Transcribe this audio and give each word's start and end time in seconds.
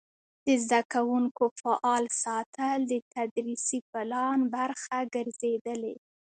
د 0.45 0.47
زده 0.63 0.81
کوونکو 0.93 1.43
فعال 1.61 2.03
ساتل 2.23 2.77
د 2.91 2.93
تدریسي 3.13 3.79
پلان 3.91 4.39
برخه 4.55 4.97
ګرځېدلې. 5.15 5.95